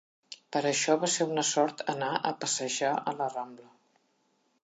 Per 0.55 0.61
això 0.67 0.95
va 1.03 1.09
ser 1.15 1.27
una 1.33 1.43
sort 1.49 1.83
anar 1.93 2.09
a 2.29 2.33
passejar 2.45 2.93
a 3.11 3.15
la 3.19 3.31
Rambla. 3.35 3.71